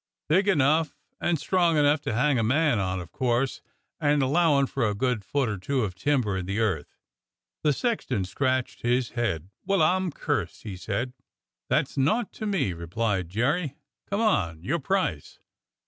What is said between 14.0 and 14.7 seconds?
"Come on!